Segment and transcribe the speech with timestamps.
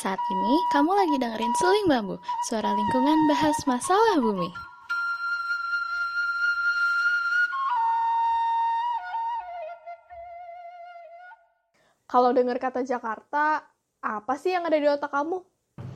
[0.00, 2.16] Saat ini, kamu lagi dengerin Seling Bambu,
[2.48, 4.48] suara lingkungan bahas masalah bumi.
[12.08, 13.60] Kalau dengar kata Jakarta,
[14.00, 15.44] apa sih yang ada di otak kamu?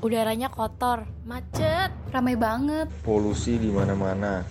[0.00, 2.88] Udaranya kotor, macet, ramai banget.
[3.04, 4.48] Polusi di mana-mana.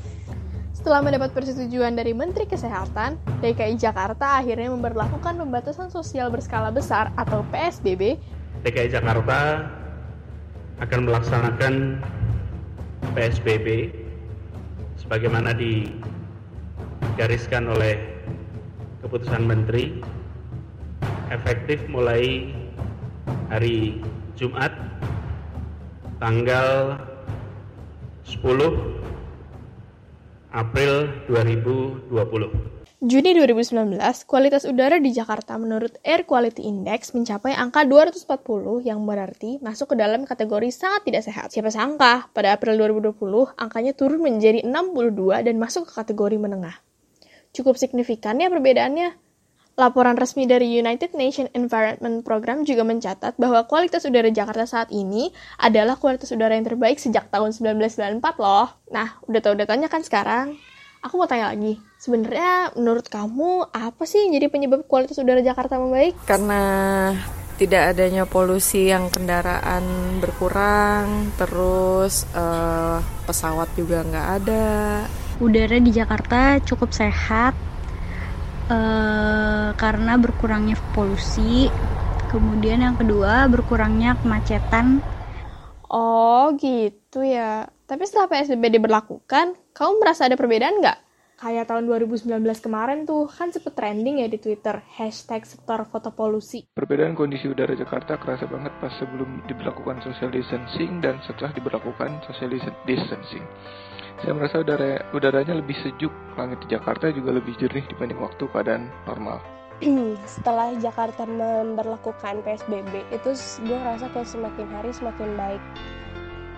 [0.78, 7.42] Setelah mendapat persetujuan dari Menteri Kesehatan, DKI Jakarta akhirnya memperlakukan pembatasan sosial berskala besar atau
[7.50, 8.35] PSBB.
[8.66, 9.62] DKI Jakarta
[10.82, 12.02] akan melaksanakan
[13.14, 13.94] PSBB
[14.98, 18.02] sebagaimana digariskan oleh
[19.06, 20.02] keputusan Menteri
[21.30, 22.58] efektif mulai
[23.54, 24.02] hari
[24.34, 24.74] Jumat
[26.18, 26.98] tanggal
[28.26, 28.50] 10
[30.58, 32.85] April 2020.
[33.06, 39.62] Juni 2019, kualitas udara di Jakarta menurut Air Quality Index mencapai angka 240 yang berarti
[39.62, 41.54] masuk ke dalam kategori sangat tidak sehat.
[41.54, 46.82] Siapa sangka, pada April 2020 angkanya turun menjadi 62 dan masuk ke kategori menengah.
[47.54, 49.14] Cukup signifikan ya perbedaannya.
[49.78, 55.30] Laporan resmi dari United Nations Environment Program juga mencatat bahwa kualitas udara Jakarta saat ini
[55.62, 58.74] adalah kualitas udara yang terbaik sejak tahun 1994 loh.
[58.90, 60.58] Nah, udah tau datanya kan sekarang?
[61.06, 65.78] Aku mau tanya lagi, sebenarnya menurut kamu apa sih yang jadi penyebab kualitas udara Jakarta
[65.78, 66.18] membaik?
[66.26, 67.14] Karena
[67.62, 69.86] tidak adanya polusi yang kendaraan
[70.18, 72.98] berkurang, terus uh,
[73.30, 74.66] pesawat juga nggak ada.
[75.38, 77.54] Udara di Jakarta cukup sehat,
[78.74, 81.70] uh, karena berkurangnya polusi
[82.34, 85.00] kemudian yang kedua berkurangnya kemacetan
[85.88, 91.06] oh gitu ya tapi setelah PSBB diberlakukan kamu merasa ada perbedaan nggak
[91.36, 92.32] kayak tahun 2019
[92.64, 96.64] kemarin tuh kan sempet trending ya di Twitter hashtag sektor foto polusi.
[96.72, 102.50] Perbedaan kondisi udara Jakarta kerasa banget pas sebelum diberlakukan social distancing dan setelah diberlakukan social
[102.88, 103.44] distancing.
[104.24, 108.88] Saya merasa udara udaranya lebih sejuk, langit di Jakarta juga lebih jernih dibanding waktu keadaan
[109.04, 109.44] normal.
[110.40, 113.32] Setelah Jakarta memperlakukan PSBB, itu
[113.68, 115.64] gue rasa kayak semakin hari semakin baik.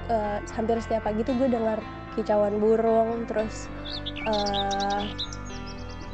[0.07, 1.83] Uh, hampir setiap pagi tuh gue dengar
[2.15, 3.67] kicauan burung, terus
[4.23, 5.03] uh,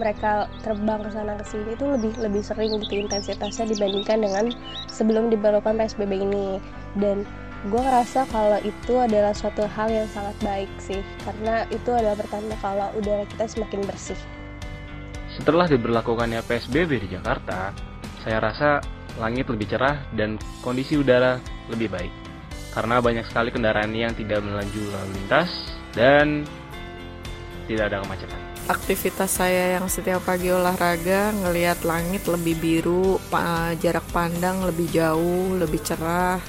[0.01, 4.45] mereka terbang ke sana ke sini itu lebih lebih sering gitu intensitasnya dibandingkan dengan
[4.89, 6.57] sebelum diberlakukan PSBB ini.
[6.97, 7.21] Dan
[7.69, 12.57] gue ngerasa kalau itu adalah suatu hal yang sangat baik sih karena itu adalah pertanda
[12.59, 14.19] kalau udara kita semakin bersih.
[15.31, 17.71] Setelah diberlakukannya PSBB di Jakarta
[18.25, 18.83] saya rasa
[19.21, 21.37] langit lebih cerah dan kondisi udara
[21.69, 22.22] lebih baik
[22.73, 25.50] karena banyak sekali kendaraan yang tidak melaju lalu lintas
[25.94, 26.44] dan
[27.69, 33.22] tidak ada kemacetan aktivitas saya yang setiap pagi olahraga ngelihat langit lebih biru
[33.79, 36.41] jarak pandang lebih jauh lebih cerah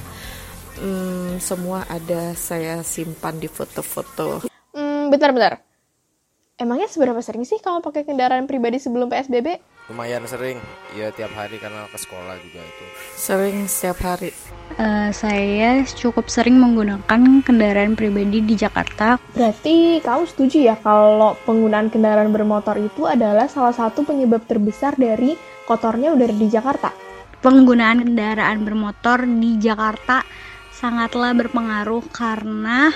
[0.78, 4.42] hmm, semua ada saya simpan di foto-foto.
[4.74, 5.62] Hmm, bentar-bentar.
[6.54, 9.58] Emangnya seberapa sering sih kamu pakai kendaraan pribadi sebelum PSBB?
[9.84, 10.56] Lumayan sering,
[10.96, 12.84] ya tiap hari karena ke sekolah juga itu.
[13.20, 14.32] Sering setiap hari.
[14.80, 19.20] Uh, saya cukup sering menggunakan kendaraan pribadi di Jakarta.
[19.36, 25.36] Berarti kamu setuju ya kalau penggunaan kendaraan bermotor itu adalah salah satu penyebab terbesar dari
[25.68, 26.88] kotornya udara di Jakarta?
[27.44, 30.24] Penggunaan kendaraan bermotor di Jakarta
[30.72, 32.88] sangatlah berpengaruh karena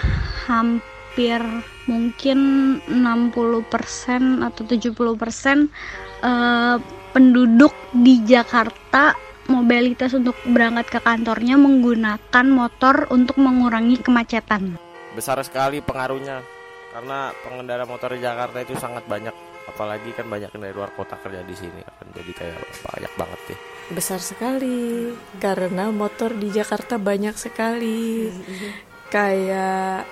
[0.48, 0.97] hampir
[1.90, 2.38] mungkin
[2.86, 5.66] 60% atau 70%
[6.22, 6.76] uh,
[7.10, 9.18] penduduk di Jakarta
[9.48, 14.78] mobilitas untuk berangkat ke kantornya menggunakan motor untuk mengurangi kemacetan.
[15.16, 16.44] Besar sekali pengaruhnya
[16.94, 19.34] karena pengendara motor di Jakarta itu sangat banyak.
[19.68, 22.06] Apalagi kan banyak yang dari luar kota kerja di sini kan.
[22.14, 28.28] Jadi kayak banyak banget deh besar sekali karena motor di Jakarta banyak sekali.
[29.08, 30.04] Kayak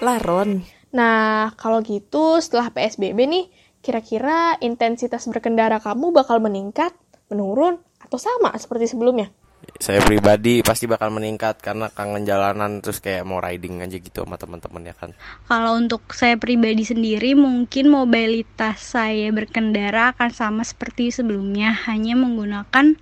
[0.00, 3.44] laron nah kalau gitu setelah PSBB nih
[3.84, 6.96] kira-kira intensitas berkendara kamu bakal meningkat
[7.28, 9.28] menurun atau sama seperti sebelumnya
[9.76, 14.40] saya pribadi pasti bakal meningkat karena kangen jalanan terus kayak mau riding aja gitu sama
[14.40, 15.10] teman-teman ya kan.
[15.44, 22.96] Kalau untuk saya pribadi sendiri mungkin mobilitas saya berkendara akan sama seperti sebelumnya hanya menggunakan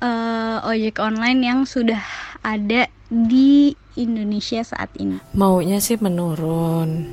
[0.00, 2.02] uh, ojek online yang sudah
[2.40, 5.18] ada di Indonesia saat ini.
[5.34, 7.08] Maunya sih menurun.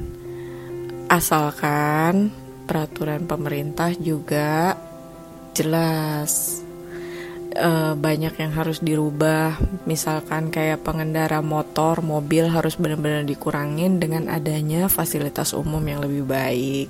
[1.07, 2.29] Asalkan
[2.67, 4.75] peraturan pemerintah juga
[5.55, 6.61] jelas
[7.57, 9.57] uh, banyak yang harus dirubah
[9.89, 16.87] misalkan kayak pengendara motor mobil harus benar-benar dikurangin dengan adanya fasilitas umum yang lebih baik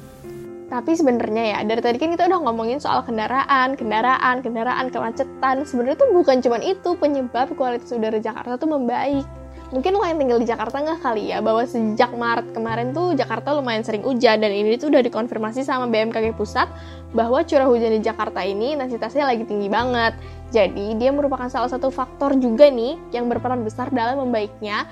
[0.77, 5.65] Tapi sebenarnya ya, dari tadi kan kita udah ngomongin soal kendaraan, kendaraan, kendaraan, kemacetan.
[5.65, 9.25] Sebenarnya tuh bukan cuma itu penyebab kualitas udara Jakarta tuh membaik.
[9.74, 13.57] Mungkin lo yang tinggal di Jakarta nggak kali ya, bahwa sejak Maret kemarin tuh Jakarta
[13.57, 16.69] lumayan sering hujan, dan ini tuh udah dikonfirmasi sama BMKG Pusat,
[17.18, 20.13] bahwa curah hujan di Jakarta ini intensitasnya lagi tinggi banget.
[20.53, 24.85] Jadi, dia merupakan salah satu faktor juga nih yang berperan besar dalam membaiknya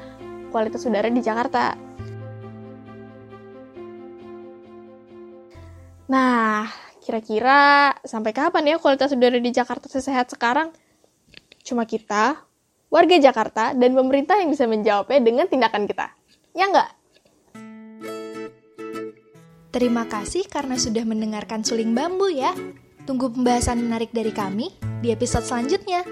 [0.49, 1.84] kualitas udara di Jakarta.
[6.05, 6.69] Nah,
[7.01, 10.69] kira-kira sampai kapan ya kualitas udara di Jakarta sesehat sekarang?
[11.65, 12.45] Cuma kita,
[12.93, 16.13] warga Jakarta, dan pemerintah yang bisa menjawabnya dengan tindakan kita.
[16.53, 16.89] Ya nggak?
[19.73, 22.55] Terima kasih karena sudah mendengarkan suling bambu ya.
[23.03, 24.71] Tunggu pembahasan menarik dari kami
[25.03, 26.05] di episode selanjutnya.